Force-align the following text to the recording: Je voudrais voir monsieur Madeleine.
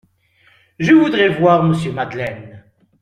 Je 0.79 0.93
voudrais 0.93 1.29
voir 1.37 1.63
monsieur 1.63 1.91
Madeleine. 1.91 2.63